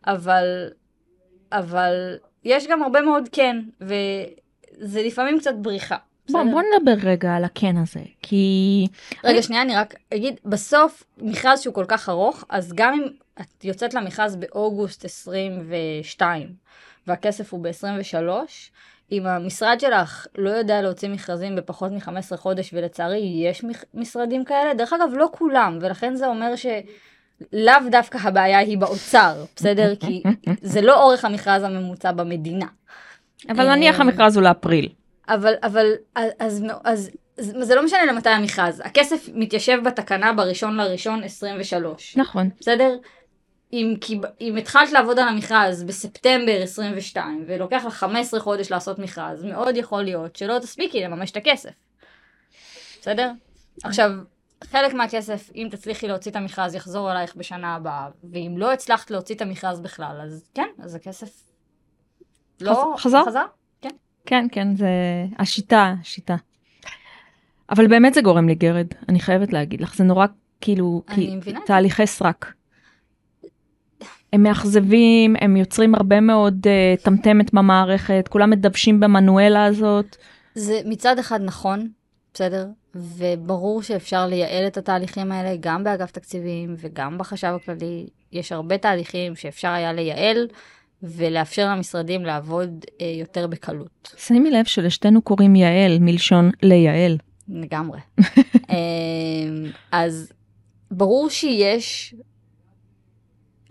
[0.06, 0.68] אבל,
[1.52, 5.96] אבל יש גם הרבה מאוד כן, וזה לפעמים קצת בריחה.
[6.32, 6.42] בוא?
[6.42, 8.86] בוא נדבר רגע על הכן הזה, כי...
[9.24, 13.06] רגע, שנייה, אני רק אגיד, בסוף, מכרז שהוא כל כך ארוך, אז גם אם
[13.40, 16.48] את יוצאת למכרז באוגוסט 22,
[17.06, 18.16] והכסף הוא ב-23,
[19.12, 23.64] אם המשרד שלך לא יודע להוציא מכרזים בפחות מ-15 חודש, ולצערי יש
[23.94, 29.94] משרדים כאלה, דרך אגב, לא כולם, ולכן זה אומר שלאו דווקא הבעיה היא באוצר, בסדר?
[29.96, 30.22] כי
[30.62, 32.66] זה לא אורך המכרז הממוצע במדינה.
[33.48, 34.88] אבל אה, נניח המכרז הוא לאפריל.
[35.34, 38.82] אבל, אבל, אז, אז, אז, אז זה לא משנה למתי המכרז.
[38.84, 42.16] הכסף מתיישב בתקנה בראשון לראשון 23.
[42.16, 42.50] נכון.
[42.60, 42.96] בסדר?
[43.72, 43.94] אם,
[44.40, 50.02] אם התחלת לעבוד על המכרז בספטמבר 22 ולוקח לך 15 חודש לעשות מכרז, מאוד יכול
[50.02, 51.70] להיות שלא תספיקי לממש את הכסף.
[53.00, 53.30] בסדר?
[53.84, 54.10] עכשיו,
[54.64, 59.34] חלק מהכסף, אם תצליחי להוציא את המכרז, יחזור אלייך בשנה הבאה, ואם לא הצלחת להוציא
[59.34, 61.30] את המכרז בכלל, אז כן, אז הכסף
[62.60, 62.94] לא...
[62.96, 63.24] חז- חזר?
[63.26, 63.44] חזר?
[64.26, 64.88] כן, כן, זה
[65.38, 66.36] השיטה, השיטה.
[67.70, 70.26] אבל באמת זה גורם לי גרד, אני חייבת להגיד לך, זה נורא
[70.60, 71.60] כאילו, כי מבינה.
[71.66, 72.52] תהליכי סרק.
[74.32, 80.16] הם מאכזבים, הם יוצרים הרבה מאוד uh, טמטמת במערכת, כולם מדוושים במנואלה הזאת.
[80.54, 81.88] זה מצד אחד נכון,
[82.34, 82.66] בסדר?
[82.94, 88.06] וברור שאפשר לייעל את התהליכים האלה גם באגף תקציבים וגם בחשב הכללי.
[88.32, 90.48] יש הרבה תהליכים שאפשר היה לייעל
[91.02, 94.14] ולאפשר למשרדים לעבוד אה, יותר בקלות.
[94.16, 97.18] שימי לב שלשתינו קוראים יעל מלשון לייעל.
[97.48, 98.00] לגמרי.
[98.70, 98.76] אה,
[99.92, 100.32] אז
[100.90, 102.14] ברור שיש,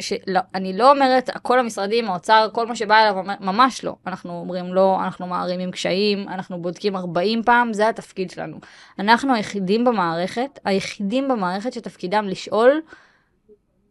[0.01, 3.95] שלא, אני לא אומרת, כל המשרדים, האוצר, כל מה שבא אליו, ממש לא.
[4.07, 8.57] אנחנו אומרים לא, אנחנו מערימים קשיים, אנחנו בודקים 40 פעם, זה התפקיד שלנו.
[8.99, 12.81] אנחנו היחידים במערכת, היחידים במערכת שתפקידם לשאול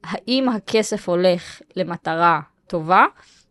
[0.05, 3.05] האם הכסף הולך למטרה טובה,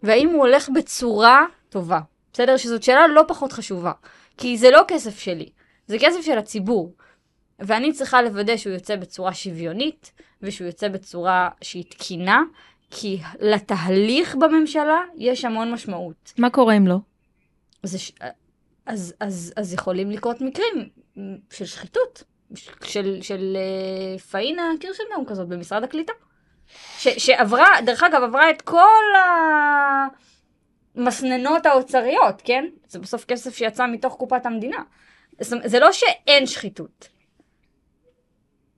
[0.03, 1.99] והאם הוא הולך בצורה טובה.
[2.33, 2.57] בסדר?
[2.57, 3.91] שזאת שאלה לא פחות חשובה.
[4.37, 5.49] כי זה לא כסף שלי,
[5.87, 6.93] זה כסף של הציבור.
[7.59, 12.43] ואני צריכה לוודא שהוא יוצא בצורה שוויונית, ושהוא יוצא בצורה שהיא תקינה,
[12.91, 16.33] כי לתהליך בממשלה יש המון משמעות.
[16.37, 16.97] מה קורה אם לא?
[17.83, 18.11] אז,
[18.85, 20.89] אז, אז, אז יכולים לקרות מקרים
[21.51, 22.23] של שחיתות,
[22.83, 26.13] של, של אה, פאינה קירשנבאום כזאת במשרד הקליטה.
[26.97, 29.03] ש, שעברה, דרך אגב, עברה את כל
[30.95, 32.65] המסננות האוצריות, כן?
[32.87, 34.77] זה בסוף כסף שיצא מתוך קופת המדינה.
[35.51, 37.07] אומרת, זה לא שאין שחיתות,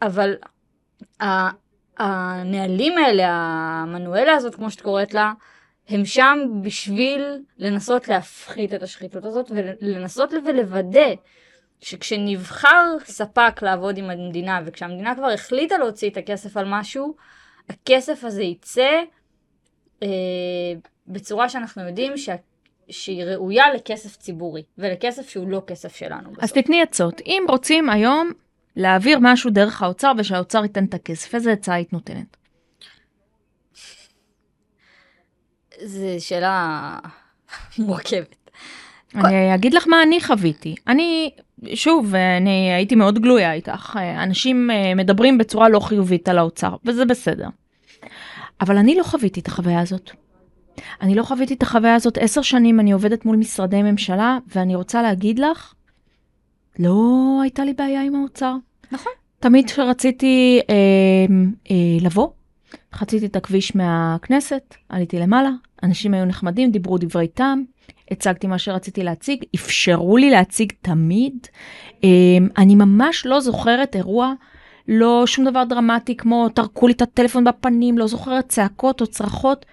[0.02, 0.36] אבל
[1.97, 5.34] הנהלים האלה, המנואלה הזאת, כמו שאת קוראת לה,
[5.89, 11.13] הם שם בשביל לנסות להפחית את השחיתות הזאת ולנסות ולוודא
[11.82, 17.15] שכשנבחר ספק לעבוד עם המדינה וכשהמדינה כבר החליטה להוציא את הכסף על משהו,
[17.69, 19.01] הכסף הזה יצא
[20.03, 20.08] אה,
[21.08, 22.36] בצורה שאנחנו יודעים שה,
[22.89, 26.29] שהיא ראויה לכסף ציבורי ולכסף שהוא לא כסף שלנו.
[26.29, 26.58] אז בסוף.
[26.58, 27.21] תתני עצות.
[27.25, 28.32] אם רוצים היום
[28.75, 32.38] להעביר משהו דרך האוצר ושהאוצר ייתן את הכסף, איזה הצעה היית נותנת?
[35.84, 36.99] זו שאלה
[37.77, 38.36] מורכבת.
[39.15, 40.76] אני אגיד לך מה אני חוויתי.
[40.88, 41.30] אני,
[41.74, 44.00] שוב, אני הייתי מאוד גלויה איתך.
[44.24, 47.48] אנשים אה, מדברים בצורה לא חיובית על האוצר, וזה בסדר.
[48.62, 50.12] אבל אני לא חוויתי את החוויה הזאת.
[51.02, 55.02] אני לא חוויתי את החוויה הזאת עשר שנים, אני עובדת מול משרדי ממשלה, ואני רוצה
[55.02, 55.74] להגיד לך,
[56.80, 58.56] לא הייתה לי בעיה עם האוצר.
[58.91, 59.12] נכון.
[59.39, 60.76] תמיד כשרציתי אה,
[61.72, 62.30] אה, לבוא,
[62.93, 65.50] חציתי את הכביש מהכנסת, עליתי למעלה,
[65.84, 67.63] אנשים היו נחמדים, דיברו דברי טעם,
[68.12, 71.48] הצגתי מה שרציתי להציג, אפשרו לי להציג תמיד.
[72.04, 72.10] אה,
[72.58, 74.34] אני ממש לא זוכרת אירוע,
[74.88, 79.65] לא שום דבר דרמטי כמו טרקו לי את הטלפון בפנים, לא זוכרת צעקות או צרחות.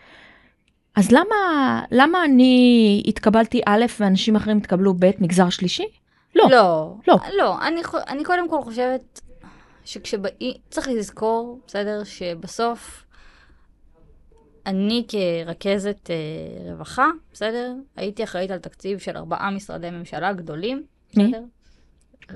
[0.96, 5.86] אז למה, למה אני התקבלתי א' ואנשים אחרים התקבלו ב', מגזר שלישי?
[6.34, 6.48] לא.
[6.50, 6.94] לא.
[7.08, 7.16] לא.
[7.36, 9.20] לא, אני, אני קודם כל חושבת
[9.84, 13.05] שכשבאים, צריך לזכור, בסדר, שבסוף
[14.66, 20.82] אני כרכזת אה, רווחה, בסדר, הייתי אחראית על תקציב של ארבעה משרדי ממשלה גדולים,
[21.16, 21.26] מי?
[21.26, 21.42] בסדר?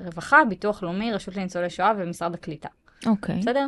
[0.05, 2.69] רווחה, ביטוח לאומי, רשות לניצולי שואה ומשרד הקליטה,
[3.05, 3.67] אוקיי, בסדר?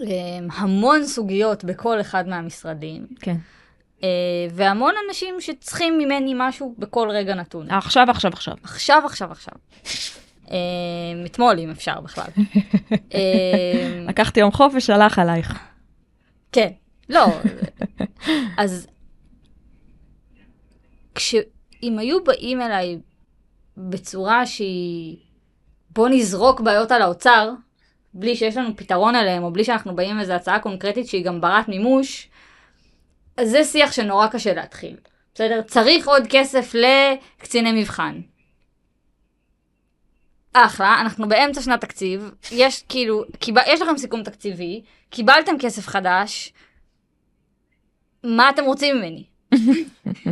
[0.00, 0.06] אה,
[0.52, 3.36] המון סוגיות בכל אחד מהמשרדים, כן.
[4.02, 4.08] אה,
[4.50, 7.70] והמון אנשים שצריכים ממני משהו בכל רגע נתון.
[7.70, 8.54] עכשיו, עכשיו, עכשיו.
[8.62, 9.54] עכשיו, עכשיו, עכשיו.
[10.50, 10.56] אה,
[11.26, 12.26] אתמול, אם אפשר בכלל.
[13.14, 15.58] אה, לקחתי יום חופש, הלך עלייך.
[16.52, 16.70] כן,
[17.08, 17.26] לא.
[18.58, 18.86] אז
[21.14, 21.34] כש...
[21.82, 22.98] אם היו באים אליי
[23.76, 25.16] בצורה שהיא...
[25.90, 27.50] בוא נזרוק בעיות על האוצר,
[28.14, 31.40] בלי שיש לנו פתרון עליהם, או בלי שאנחנו באים עם איזו הצעה קונקרטית שהיא גם
[31.40, 32.28] ברת מימוש,
[33.36, 34.96] אז זה שיח שנורא קשה להתחיל.
[35.34, 35.62] בסדר?
[35.62, 38.20] צריך עוד כסף לקציני מבחן.
[40.52, 43.54] אחלה, אנחנו באמצע שנת תקציב, יש כאילו, קיב...
[43.66, 46.52] יש לכם סיכום תקציבי, קיבלתם כסף חדש,
[48.24, 49.24] מה אתם רוצים ממני?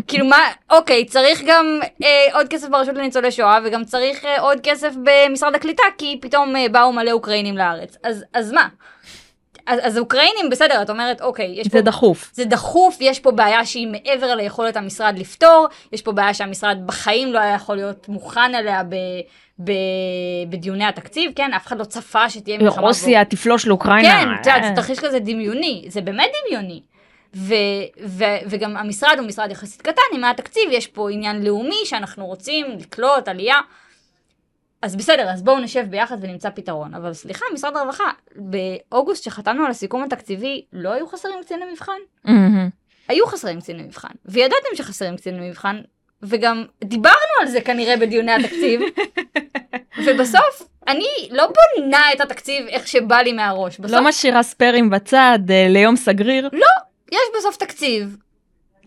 [0.08, 0.36] כאילו מה,
[0.70, 5.54] אוקיי, צריך גם אה, עוד כסף ברשות לניצולי שואה, וגם צריך אה, עוד כסף במשרד
[5.54, 7.96] הקליטה, כי פתאום אה, באו מלא אוקראינים לארץ.
[8.04, 8.68] אז, אז מה?
[9.66, 11.78] אז, אז אוקראינים, בסדר, את אומרת, אוקיי, יש פה...
[11.78, 12.30] זה דחוף.
[12.34, 17.32] זה דחוף, יש פה בעיה שהיא מעבר ליכולת המשרד לפתור, יש פה בעיה שהמשרד בחיים
[17.32, 18.94] לא היה יכול להיות מוכן אליה ב,
[19.64, 19.72] ב,
[20.48, 21.52] בדיוני התקציב, כן?
[21.52, 22.86] אף אחד לא צפה שתהיה מלחמה.
[22.86, 24.08] רוסיה תפלוש לאוקראינה.
[24.08, 24.68] כן, את יודעת, אה.
[24.68, 26.80] זה תרחיש כזה דמיוני, זה באמת דמיוני.
[27.36, 27.54] ו,
[28.06, 32.66] ו, וגם המשרד הוא משרד יחסית קטן, עם התקציב יש פה עניין לאומי שאנחנו רוצים
[32.78, 33.60] לקלוט עלייה.
[34.82, 36.94] אז בסדר, אז בואו נשב ביחד ונמצא פתרון.
[36.94, 41.98] אבל סליחה, משרד הרווחה, באוגוסט שחתמנו על הסיכום התקציבי, לא היו חסרים קציני מבחן?
[42.24, 42.68] מהמם.
[43.08, 45.80] היו חסרים קציני מבחן, וידעתם שחסרים קציני מבחן,
[46.22, 48.80] וגם דיברנו על זה כנראה בדיוני התקציב,
[50.06, 53.78] ובסוף אני לא בונה את התקציב איך שבא לי מהראש.
[53.78, 56.48] בסוף לא משאירה ספיירים בצד אה, ליום סגריר.
[57.12, 58.16] יש בסוף תקציב.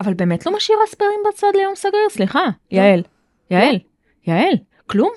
[0.00, 2.08] אבל באמת לא משאירה ספיירים בצד ליום סגריר?
[2.10, 3.02] סליחה, יעל.
[3.50, 3.78] יעל.
[4.26, 4.54] יעל.
[4.86, 5.12] כלום?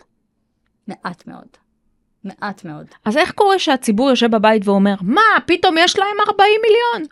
[0.87, 1.47] מעט מאוד.
[2.23, 2.87] מעט מאוד.
[3.05, 7.09] אז איך קורה שהציבור יושב בבית ואומר, מה, פתאום יש להם 40 מיליון?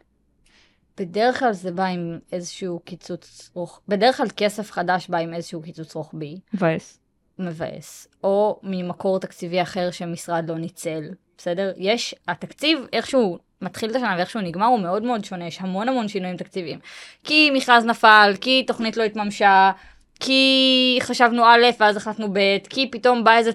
[0.98, 5.62] בדרך כלל זה בא עם איזשהו קיצוץ רוחבי, בדרך כלל כסף חדש בא עם איזשהו
[5.62, 7.00] קיצוץ רוחבי, מבאס.
[7.40, 11.04] מבאס, או ממקור תקציבי אחר שמשרד לא ניצל,
[11.38, 11.72] בסדר?
[11.78, 16.08] יש, התקציב איכשהו מתחיל את השנה ואיכשהו נגמר הוא מאוד מאוד שונה, יש המון המון
[16.08, 16.80] שינויים תקציביים.
[17.24, 19.72] כי מכרז נפל, כי תוכנית לא התממשה,
[20.20, 23.52] כי חשבנו א' ואז החלטנו ב', כי פתאום בא איזה...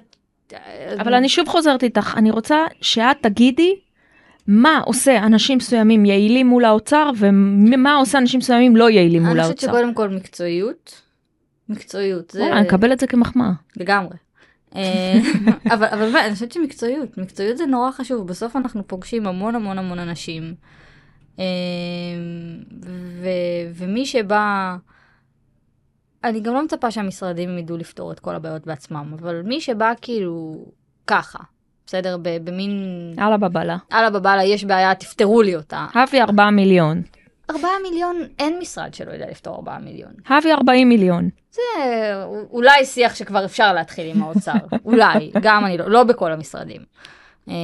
[1.00, 3.74] אבל אני שוב חוזרת איתך, אני רוצה שאת תגידי
[4.46, 9.42] מה עושה אנשים מסוימים יעילים מול האוצר ומה עושה אנשים מסוימים לא יעילים מול אני
[9.42, 9.78] חושבת האוצר.
[9.78, 11.02] שקודם כל מקצועיות.
[11.68, 12.30] מקצועיות.
[12.30, 12.52] זה...
[12.52, 13.50] אני אקבל את זה כמחמאה.
[13.76, 14.16] לגמרי.
[14.76, 15.18] אה,
[15.74, 19.78] אבל אבל באמת, אני חושבת שמקצועיות, מקצועיות זה נורא חשוב, בסוף אנחנו פוגשים המון המון
[19.78, 20.54] המון אנשים.
[21.38, 21.44] אה,
[23.22, 24.76] ו- ומי שבא,
[26.24, 30.64] אני גם לא מצפה שהמשרדים ידעו לפתור את כל הבעיות בעצמם, אבל מי שבא כאילו
[31.06, 31.38] ככה,
[31.86, 32.16] בסדר?
[32.22, 32.70] במין,
[33.18, 33.76] אללה בבאללה.
[33.92, 35.86] אללה בבאללה, יש בעיה, תפתרו לי אותה.
[35.94, 37.02] הביא 4 מיליון.
[37.54, 40.12] ארבעה מיליון, אין משרד שלא יודע לפתור ארבעה מיליון.
[40.26, 41.28] הביא 40 מיליון.
[41.50, 41.62] זה
[42.50, 44.52] אולי שיח שכבר אפשר להתחיל עם האוצר,
[44.84, 46.80] אולי, גם אני לא, לא בכל המשרדים.
[47.48, 47.54] אה,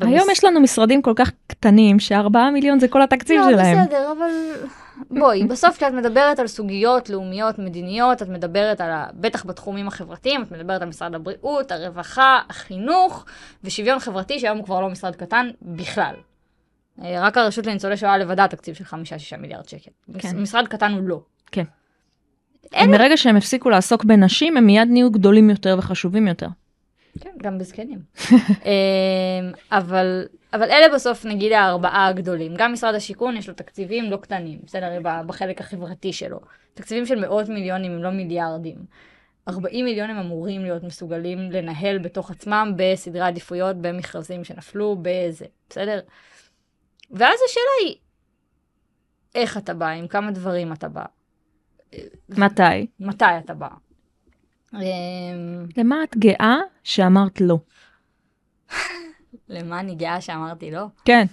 [0.00, 3.84] היום יש לנו משרדים כל כך קטנים שארבעה מיליון זה כל התקציב לא, שלהם.
[3.84, 4.30] בסדר, אבל
[5.10, 9.06] בואי, בסוף כשאת מדברת על סוגיות לאומיות, מדיניות, את מדברת על, ה...
[9.14, 13.24] בטח בתחומים החברתיים, את מדברת על משרד הבריאות, הרווחה, החינוך
[13.64, 16.14] ושוויון חברתי, שהיום הוא כבר לא משרד קטן בכלל.
[17.04, 19.90] אה, רק הרשות לניצולי שואה לבדה תקציב של חמישה-שישה מיליארד שקל.
[20.18, 20.38] כן.
[20.38, 21.20] משרד קטן הוא לא.
[21.52, 21.64] כן.
[22.72, 26.46] אין- מרגע שהם הפסיקו לעסוק בנשים הם מיד נהיו גדולים יותר וחשובים יותר.
[27.20, 27.98] כן, גם בזקנים.
[28.24, 28.32] אמ,
[29.72, 32.54] אבל, אבל אלה בסוף נגיד הארבעה הגדולים.
[32.56, 34.98] גם משרד השיכון יש לו תקציבים לא קטנים, בסדר?
[35.26, 36.40] בחלק החברתי שלו.
[36.74, 38.76] תקציבים של מאות מיליונים אם לא מיליארדים.
[39.48, 46.00] 40 מיליון הם אמורים להיות מסוגלים לנהל בתוך עצמם בסדרי עדיפויות, במכרזים שנפלו, בזה, בסדר?
[47.10, 47.96] ואז השאלה היא,
[49.34, 51.04] איך אתה בא, עם כמה דברים אתה בא,
[52.28, 52.86] מתי?
[53.00, 53.68] מתי אתה בא.
[54.74, 54.80] אמ,
[55.76, 57.58] למה את גאה שאמרת לא?
[59.48, 60.86] למה אני גאה שאמרתי לא?
[61.04, 61.24] כן.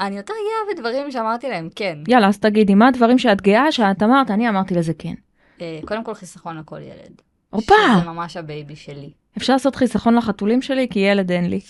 [0.00, 1.98] אני יותר גאה בדברים שאמרתי להם כן.
[2.08, 5.14] יאללה, אז תגידי, מה הדברים שאת גאה שאת אמרת, אני אמרתי לזה כן.
[5.60, 7.22] אה, קודם כל חיסכון לכל ילד.
[7.50, 7.74] הופה!
[8.00, 9.10] שזה ממש ה baby שלי.
[9.36, 11.60] אפשר לעשות חיסכון לחתולים שלי, כי ילד אין לי.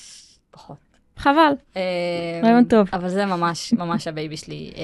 [0.50, 0.76] פחות.
[1.16, 1.52] חבל.
[1.76, 2.88] אה, רעיון טוב.
[2.92, 4.72] אבל זה ממש ממש ה baby שלי.
[4.76, 4.82] אה,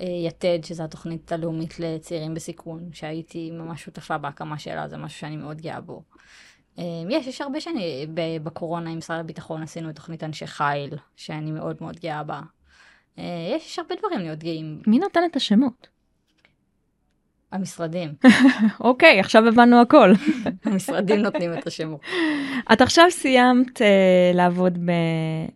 [0.00, 5.36] אה, יתד, שזו התוכנית הלאומית לצעירים בסיכון, שהייתי ממש שותפה בהקמה שלה, זה משהו שאני
[5.36, 6.02] מאוד גאה בו.
[6.78, 8.06] אה, יש, יש הרבה שאני,
[8.42, 12.40] בקורונה עם משרד הביטחון עשינו את תוכנית אנשי חיל, שאני מאוד מאוד גאה בה.
[13.18, 13.24] אה,
[13.56, 14.82] יש, יש הרבה דברים להיות גאים.
[14.86, 15.88] מי נתן את השמות?
[17.52, 18.14] המשרדים,
[18.80, 20.12] אוקיי, עכשיו הבנו הכל.
[20.64, 22.00] המשרדים נותנים את השמות.
[22.72, 23.86] את עכשיו סיימת אה,
[24.34, 24.90] לעבוד ב,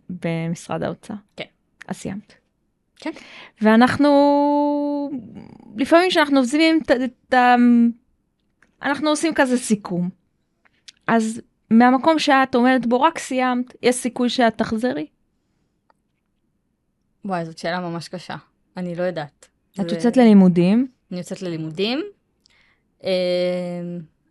[0.09, 1.13] במשרד האוצר.
[1.35, 1.43] כן.
[1.87, 2.33] אז סיימת.
[2.95, 3.11] כן.
[3.61, 4.09] ואנחנו,
[5.77, 6.79] לפעמים כשאנחנו עוזבים
[7.27, 7.55] את ה...
[8.81, 10.09] אנחנו עושים כזה סיכום.
[11.07, 15.07] אז מהמקום שאת עומדת בו רק סיימת, יש סיכוי שאת תחזרי?
[17.25, 18.35] וואי, זאת שאלה ממש קשה.
[18.77, 19.47] אני לא יודעת.
[19.81, 22.03] את זה- יוצאת ללימודים, אני יוצאת ללימודים.
[23.03, 23.09] אה,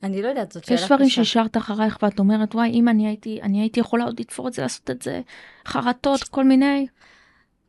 [0.03, 0.95] אני לא יודעת, זאת שאלה יש קשה.
[0.95, 4.53] דברים שהשארת אחרייך ואת אומרת, וואי, אם אני הייתי, אני הייתי יכולה עוד לתפור את
[4.53, 5.21] זה, לעשות את זה,
[5.66, 6.87] חרטות, כל מיני.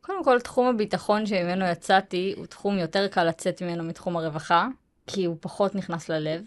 [0.00, 4.68] קודם כל, תחום הביטחון שממנו יצאתי, הוא תחום יותר קל לצאת ממנו מתחום הרווחה,
[5.06, 6.42] כי הוא פחות נכנס ללב.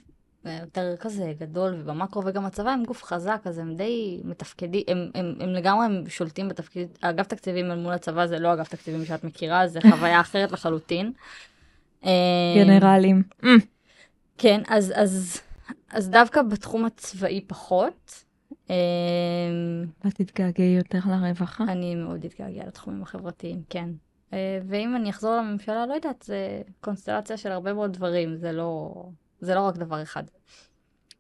[0.62, 5.34] יותר כזה גדול ובמקרו, וגם הצבא הם גוף חזק, אז הם די מתפקדים, הם, הם,
[5.40, 9.24] הם לגמרי הם שולטים בתפקיד, אגף תקציבים אל מול הצבא זה לא אגף תקציבים שאת
[9.24, 11.12] מכירה, זה חוויה אחרת לחלוטין.
[12.06, 12.12] אה,
[12.56, 13.24] גנרלים.
[13.42, 13.48] Mm.
[14.38, 15.42] כן, אז, אז,
[15.92, 18.24] אז דווקא בתחום הצבאי פחות.
[18.70, 18.76] אה,
[20.06, 21.64] ואת תתגעגעי יותר לרווחה?
[21.64, 23.90] אני מאוד אתגעגע לתחומים החברתיים, כן.
[24.34, 28.94] אה, ואם אני אחזור לממשלה, לא יודעת, זה קונסטלציה של הרבה מאוד דברים, זה לא,
[29.40, 30.24] זה לא רק דבר אחד.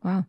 [0.05, 0.19] וואו.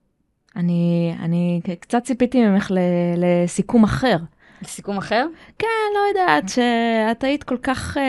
[0.57, 2.79] אני, אני קצת ציפיתי ממך ל,
[3.17, 4.17] לסיכום אחר.
[4.63, 5.27] לסיכום אחר,
[5.59, 8.01] כן, לא יודעת, שאת היית כל כך uh,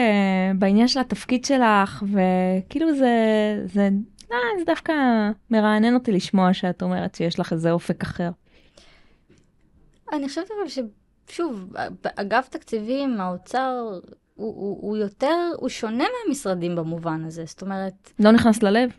[0.58, 3.14] בעניין של התפקיד שלך, וכאילו זה,
[3.64, 3.88] זה,
[4.32, 4.92] אה, זה דווקא
[5.50, 8.30] מרענן אותי לשמוע שאת אומרת שיש לך איזה אופק אחר.
[10.12, 10.86] אני חושבת אבל
[11.28, 11.72] ששוב,
[12.16, 14.00] אגף תקציבים, האוצר,
[14.34, 17.44] הוא, הוא, הוא יותר, הוא שונה מהמשרדים במובן הזה.
[17.46, 18.90] זאת אומרת, לא נכנס ללב?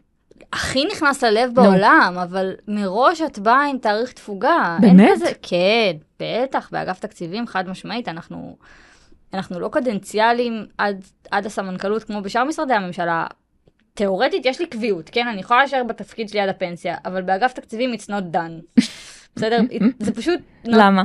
[0.54, 4.78] הכי נכנס ללב בעולם, אבל מראש את באה עם תאריך תפוגה.
[4.82, 5.10] באמת?
[5.12, 8.58] כזה, כן, בטח, באגף תקציבים חד משמעית, אנחנו,
[9.34, 13.26] אנחנו לא קדנציאליים עד, עד הסמנכ"לות כמו בשאר משרדי הממשלה.
[13.94, 15.28] תיאורטית יש לי קביעות, כן?
[15.28, 18.82] אני יכולה להישאר בתפקיד שלי עד הפנסיה, אבל באגף תקציבים it's not done.
[19.36, 19.60] בסדר?
[20.00, 20.40] זה פשוט...
[20.66, 21.04] למה?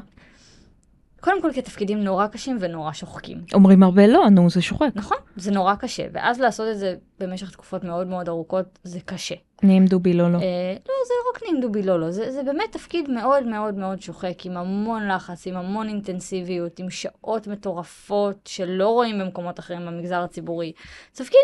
[1.27, 3.39] קודם כל כי התפקידים נורא קשים ונורא שוחקים.
[3.55, 4.89] אומרים הרבה לא, נו, זה שוחק.
[4.95, 9.35] נכון, זה נורא קשה, ואז לעשות את זה במשך תקופות מאוד מאוד ארוכות, זה קשה.
[9.62, 10.39] נעים דובי לא לא.
[10.39, 14.03] אה, לא, זה לא רק נעים דובי לולו, זה, זה באמת תפקיד מאוד מאוד מאוד
[14.03, 20.23] שוחק, עם המון לחץ, עם המון אינטנסיביות, עם שעות מטורפות שלא רואים במקומות אחרים במגזר
[20.23, 20.73] הציבורי.
[21.12, 21.41] תפקיד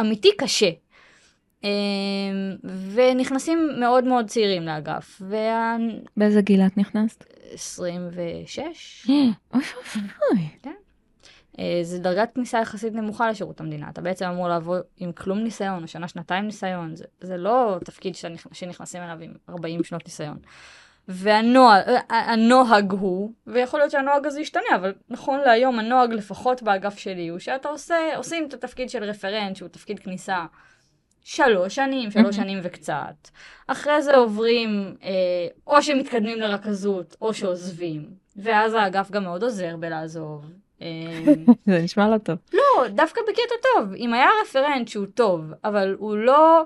[0.00, 0.70] אמיתי קשה.
[1.64, 1.70] אה,
[2.94, 5.76] ונכנסים מאוד מאוד צעירים לאגף, וה...
[6.16, 7.24] באיזה גיל את נכנסת?
[7.52, 10.48] 26, אוי אוי אוי.
[11.58, 13.88] אה, זה דרגת כניסה יחסית נמוכה לשירות המדינה.
[13.90, 16.96] אתה בעצם אמור לעבוד עם כלום ניסיון, או שנה-שנתיים ניסיון.
[16.96, 18.46] זה, זה לא תפקיד שנכ...
[18.52, 20.36] שנכנסים אליו עם 40 שנות ניסיון.
[21.08, 27.28] והנוהג הנוהג הוא, ויכול להיות שהנוהג הזה ישתנה, אבל נכון להיום הנוהג לפחות באגף שלי
[27.28, 30.46] הוא שאתה עושה, עושים את התפקיד של רפרנט, שהוא תפקיד כניסה
[31.24, 32.36] שלוש שנים, שלוש.
[32.36, 33.28] שנים וקצת.
[33.66, 35.10] אחרי זה עוברים, אה,
[35.66, 38.10] או שמתקדמים לרכזות, או שעוזבים.
[38.36, 40.44] ואז האגף גם מאוד עוזר בלעזוב.
[40.82, 40.86] אה,
[41.66, 42.38] זה נשמע לא טוב.
[42.52, 43.92] לא, דווקא בקטע טוב.
[43.94, 46.62] אם היה רפרנט שהוא טוב, אבל הוא לא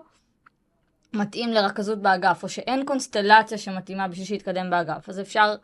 [1.13, 5.55] מתאים לרכזות באגף, או שאין קונסטלציה שמתאימה בשביל שיתקדם באגף, אז אפשר...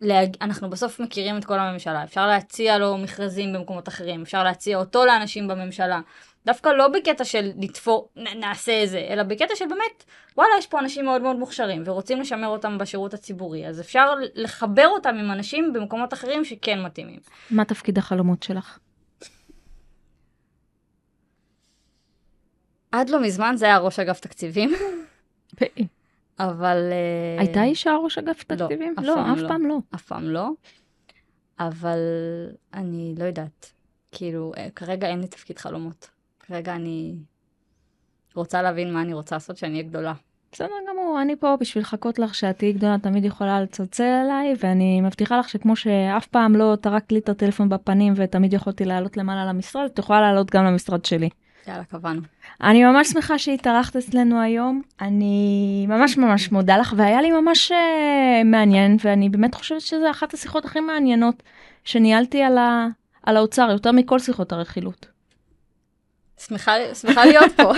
[0.00, 0.36] להג...
[0.42, 5.04] אנחנו בסוף מכירים את כל הממשלה, אפשר להציע לו מכרזים במקומות אחרים, אפשר להציע אותו
[5.04, 6.00] לאנשים בממשלה.
[6.46, 10.04] דווקא לא בקטע של לתפור, נעשה איזה, אלא בקטע של באמת,
[10.36, 14.86] וואלה, יש פה אנשים מאוד מאוד מוכשרים, ורוצים לשמר אותם בשירות הציבורי, אז אפשר לחבר
[14.88, 17.20] אותם עם אנשים במקומות אחרים שכן מתאימים.
[17.50, 18.78] מה תפקיד החלומות שלך?
[22.92, 24.72] עד לא מזמן זה היה ראש אגף תקציבים.
[26.38, 26.88] אבל...
[26.92, 28.94] אה, הייתה אישה ראש אגף לא, תקציבים?
[29.02, 29.48] לא, פעם אף לא.
[29.48, 29.78] פעם לא.
[29.94, 30.50] אף פעם לא.
[31.58, 31.98] אבל
[32.74, 33.72] אני לא יודעת.
[34.12, 36.10] כאילו, אה, כרגע אין לי תפקיד חלומות.
[36.50, 37.14] כרגע אני
[38.34, 40.12] רוצה להבין מה אני רוצה לעשות כשאני אהיה גדולה.
[40.52, 45.00] בסדר גמור, אני פה בשביל לחכות לך שאת תהיי גדולה, תמיד יכולה לצלצל אליי, ואני
[45.00, 49.44] מבטיחה לך שכמו שאף פעם לא טרקת לי את הטלפון בפנים ותמיד יכולתי לעלות למעלה
[49.44, 51.28] למשרד, את יכולה לעלות גם למשרד שלי.
[51.68, 52.20] יאללה, קבענו.
[52.60, 58.44] אני ממש שמחה שהתארחת אצלנו היום, אני ממש ממש מודה לך, והיה לי ממש uh,
[58.44, 61.42] מעניין, ואני באמת חושבת שזו אחת השיחות הכי מעניינות
[61.84, 62.86] שניהלתי על, ה...
[63.22, 65.09] על האוצר, יותר מכל שיחות הרכילות.
[66.48, 67.72] שמחה, שמחה להיות פה.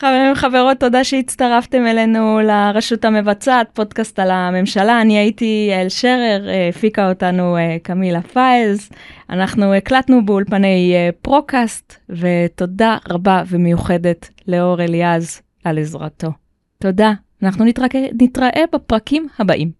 [0.00, 5.00] חברים וחברות, תודה שהצטרפתם אלינו לרשות המבצעת, פודקאסט על הממשלה.
[5.00, 8.88] אני הייתי יעל שרר, אה, הפיקה אותנו אה, קמילה פייז.
[9.30, 16.30] אנחנו הקלטנו באולפני אה, פרוקאסט, ותודה רבה ומיוחדת לאור אליעז על עזרתו.
[16.78, 17.12] תודה,
[17.42, 17.88] אנחנו נתראה,
[18.20, 19.70] נתראה בפרקים הבאים.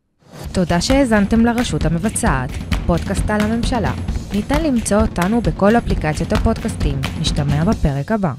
[0.53, 2.51] תודה שהאזנתם לרשות המבצעת,
[2.91, 3.93] פודקאסט על הממשלה.
[4.33, 7.01] ניתן למצוא אותנו בכל אפליקציות הפודקאסטים.
[7.21, 8.33] נשתמע בפרק הבא.